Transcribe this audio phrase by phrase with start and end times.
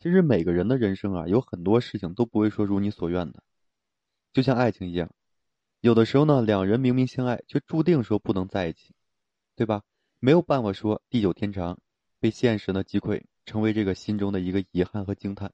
[0.00, 3.42] 其实每个人的人生啊，有很多事情都不会说如你所愿的，
[4.32, 5.10] 就像爱情一样，
[5.82, 8.94] 有的时候呢，两人明明相爱，却注定说不能在一起，
[9.54, 9.82] 对吧？
[10.18, 11.78] 没有办法说地久天长，
[12.18, 15.52] 被现实呢击溃，成为这个心中的一个遗憾和惊叹。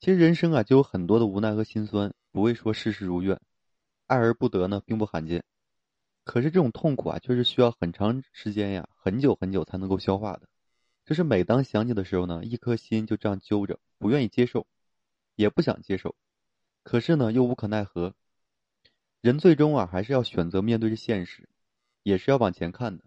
[0.00, 3.38] 其实人生啊，就有很多的无奈和心酸，不会说事事如愿，
[4.06, 5.44] 爱而不得呢，并不罕见。
[6.24, 10.48] 可是这种痛苦啊，却是需要很长时间呀，很久很久才能够消化的。
[11.08, 14.66] 就是每当想起的时候呢，一颗心就这样揪着，不愿意接受，
[15.36, 16.14] 也不想接受，
[16.82, 18.14] 可是呢，又无可奈何。
[19.22, 21.48] 人最终啊，还是要选择面对着现实，
[22.02, 23.04] 也是要往前看的。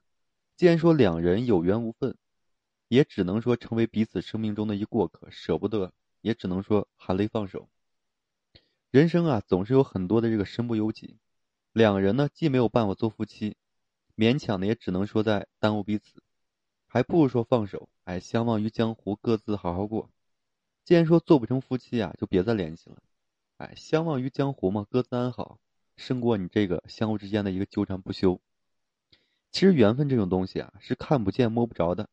[0.55, 2.17] 既然说两人有缘无分，
[2.87, 7.69] 也只能说成为彼此生命中的一过客，舍不得，也只能说含泪放手。
[8.89, 11.19] 人生啊，总是有很多的这个身不由己。
[11.71, 13.57] 两人呢，既没有办法做夫妻，
[14.15, 16.23] 勉强的也只能说在耽误彼此，
[16.93, 20.09] 还不如说放手，哎，相忘于江湖，各自好好过。
[20.83, 22.97] 既然说做不成夫妻啊，就别再联系了，
[23.55, 25.57] 哎，相忘于江湖嘛，各自安好，
[25.95, 28.41] 胜过你这个相互之间的一个纠缠不休。
[29.53, 32.09] 其实缘分这种东西啊，是看不见摸不着的。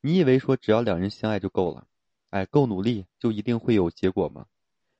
[0.00, 1.88] 你以为说只要两人相爱就够了，
[2.30, 4.46] 哎，够努力就一定会有结果吗？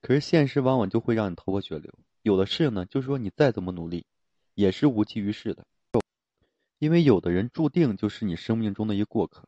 [0.01, 1.93] 可是现实往往就会让你头破血流。
[2.23, 4.05] 有的事呢，就是说你再怎么努力，
[4.53, 5.65] 也是无济于事的，
[6.83, 9.47] 因为有的人注定就是你生命中的一过客。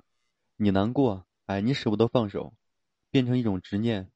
[0.56, 2.54] 你难过，哎，你舍不得放手，
[3.12, 4.10] 变成一种执念，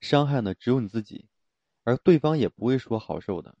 [0.00, 1.26] 伤害呢只有你自己，
[1.82, 3.56] 而对方也不会说好受的，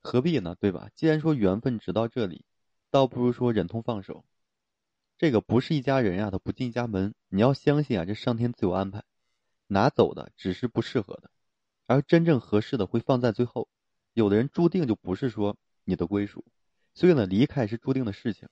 [0.00, 0.56] 何必呢？
[0.58, 0.88] 对吧？
[0.94, 2.46] 既然说缘分只到这里，
[2.90, 4.24] 倒不如说忍痛放手。
[5.18, 7.14] 这个不是一家人呀，他不进一家门。
[7.28, 9.04] 你要相信啊，这上天自有安排，
[9.66, 11.30] 拿走的只是不适合的，
[11.84, 13.68] 而真正合适的会放在最后。
[14.14, 16.46] 有的人注定就不是说你的归属，
[16.98, 18.48] 所以呢，离开是注定的事情，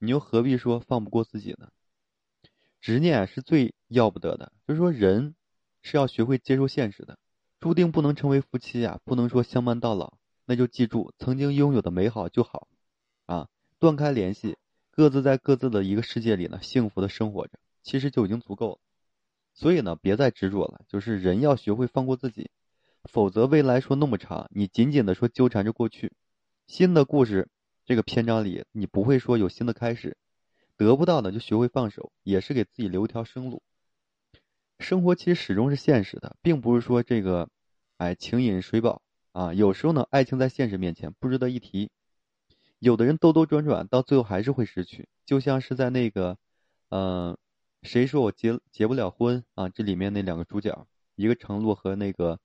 [0.00, 1.68] 你又何必说放不过自己呢？
[2.80, 5.36] 执念是最要不得的，就是说人
[5.80, 7.16] 是要学会接受现实的，
[7.60, 12.66] 注定不能成为夫妻啊，不能说相伴到老，那就记住曾经拥有的美好就好，
[13.26, 13.48] 啊，
[13.78, 14.58] 断开联系，
[14.90, 18.78] 各自在各自的一个世界里呢，幸福的生活着，其实就已经足够了。
[19.52, 22.50] 所以呢，别再执着了，就是人要学会放过自己。
[23.04, 26.12] 否则，未来说那么长，你紧紧的说纠缠着过去，
[26.66, 27.48] 新的故事
[27.86, 30.16] 这个篇章里，你不会说有新的开始，
[30.76, 33.62] 得不到的就学会放手，也是给自己留一条生路。
[34.78, 37.50] 生活其实始终是现实的，并不是说这个，
[37.98, 39.02] 哎，情饮水饱
[39.32, 39.52] 啊。
[39.52, 41.90] 有时候呢，爱情在现实面前不值得一提。
[42.78, 46.38] 有的人兜兜转转，到最后还是会失去，就像是在那个，
[46.88, 47.36] 嗯，
[47.82, 49.68] 谁说我结结不了婚啊？
[49.68, 50.86] 这里面那两个主角，
[51.16, 52.40] 一个程璐和那个。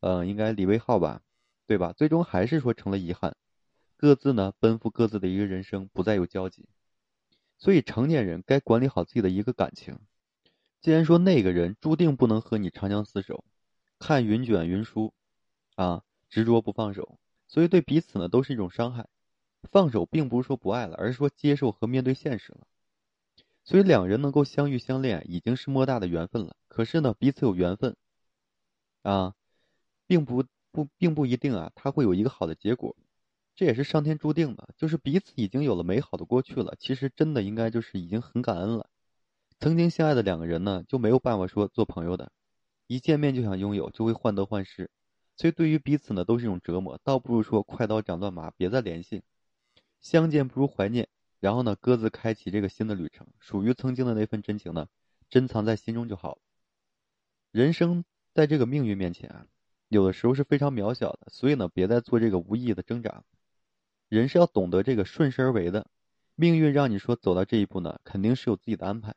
[0.00, 1.22] 嗯，应该李威浩吧，
[1.64, 1.92] 对吧？
[1.92, 3.36] 最终还是说成了遗憾，
[4.02, 6.68] 各自呢奔赴各自的一个人生，不再有交集。
[7.56, 9.96] 所以成年人该管理好自己的一个感情。
[10.80, 13.44] 既然说那个人注定不能和你长相厮守，
[14.00, 15.14] 看云卷云舒，
[15.76, 19.06] 啊，执着不放手，所以对彼此呢都是一种伤害。
[19.70, 22.66] 放手并不是说不爱了，而是说接受和面对现实了。
[23.62, 26.56] 所以两人能够相遇相恋，已经是莫大的缘分了。
[26.66, 27.96] 可是呢，彼此有缘分，
[29.02, 29.36] 啊。
[30.08, 32.96] 并不不并不一定啊，他会有一个好的结果，
[33.54, 34.68] 这也是上天注定的。
[34.76, 38.88] 就是彼此已经有了美好的过去了，其实真的应该就是已经很感恩了。
[39.60, 42.32] 曾经相爱的两个人呢，就没有办法说做朋友的，
[42.86, 44.90] 一见面就想拥有，就会患得患失，
[45.36, 46.98] 所以对于彼此呢都是一种折磨。
[47.04, 49.22] 倒不如说快刀斩乱麻，别再联系，
[50.00, 51.08] 相见不如怀念，
[51.38, 53.26] 然后呢各自开启这个新的旅程。
[53.38, 54.88] 属于曾经的那份真情呢，
[55.28, 56.38] 珍藏在心中就好了。
[57.52, 59.46] 人生在这个命运面前啊。
[59.88, 63.22] 有的时候是非常渺小的，所以呢，别再做这个无意义的挣扎。
[64.18, 65.86] 人是要懂得这个顺势而为的。
[66.34, 69.14] 命运让你说走到这一步呢，肯定是有自己的安排。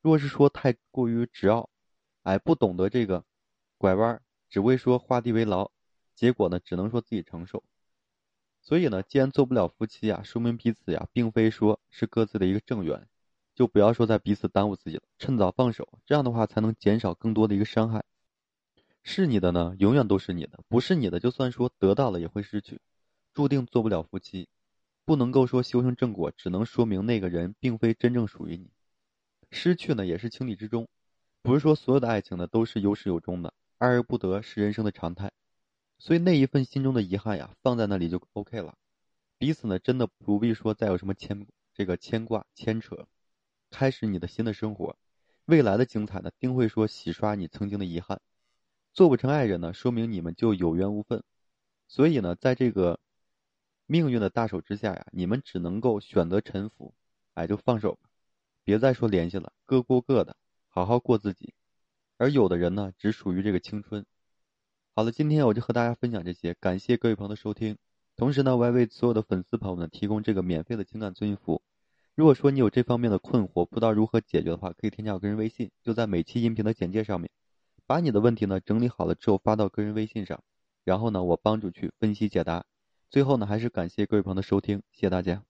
[0.00, 1.68] 若是说太过于执拗，
[2.22, 3.22] 哎，不懂得这个
[3.76, 5.70] 拐弯，只会说画地为牢，
[6.14, 7.62] 结果呢，只能说自己承受。
[8.62, 13.06] 所以呢，既然做不了夫妻啊，说明彼此呀，并非说是各自的一个正缘，
[13.54, 18.02] 就不要说在彼此耽误自己了，趁早放手，这样的话才能减少更多的一个伤害。
[19.02, 22.80] 是你的呢，永远都是你的；不是你的，就算说得到了，也会失去，
[23.32, 24.48] 注定做不了夫妻。
[25.04, 28.70] 不能够说修成正果，只能说明那个人并非真正属于你。
[29.50, 30.86] 失去呢，也是情理之中，
[31.42, 35.32] 不是说所有的爱情呢都是有始有终的，爱而不得是人生的常态。
[35.98, 38.76] 所以那一份心中的遗憾呀，放在那里就 OK 了。
[39.36, 43.08] 彼此呢，真的不必说再有什么牵这个牵挂牵扯，
[43.70, 44.96] 开始你的新的生活，
[45.46, 48.20] 未来的精彩呢，定会说洗刷你曾经的遗憾。
[48.92, 51.24] 做不成爱人呢，说明你们就有缘无分，
[51.88, 53.00] 所以呢，在这个
[53.90, 56.94] 命运的大手之下呀，你们只能够选择臣服，
[57.34, 58.08] 哎，就放手吧，
[58.62, 60.36] 别再说联系了，各过各的，
[60.68, 61.54] 好好过自己。
[62.16, 64.06] 而有的人呢，只属于这个青春。
[64.94, 67.78] 好了，今天我就和大家分享这些，感谢各位朋友的收听。
[68.14, 71.62] 同时呢，我还为所有的粉丝朋友们提供这个免费的情感咨询服务。
[72.14, 77.28] 如果说你有这方面的困惑，不知道如何解决的话，可以添加我个人微信，就在每期音频的简介上面，
[77.86, 80.44] 把你的问题呢整理好了之后发到个人微信上，
[80.84, 82.64] 然后呢，我帮助去分析解答。
[83.10, 85.49] 最后呢，还是感谢各位朋友的收听，谢谢大家。